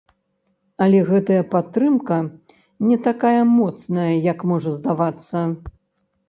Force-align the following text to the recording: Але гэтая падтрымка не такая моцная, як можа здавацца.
Але 0.85 1.01
гэтая 1.09 1.41
падтрымка 1.53 2.17
не 2.87 2.97
такая 3.09 3.43
моцная, 3.59 4.07
як 4.31 4.39
можа 4.55 4.69
здавацца. 4.79 5.39